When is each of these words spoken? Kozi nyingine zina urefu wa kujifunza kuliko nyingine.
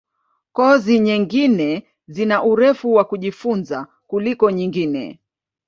Kozi 0.57 0.99
nyingine 0.99 1.83
zina 2.07 2.43
urefu 2.43 2.93
wa 2.93 3.03
kujifunza 3.03 3.87
kuliko 4.07 4.51
nyingine. 4.51 5.19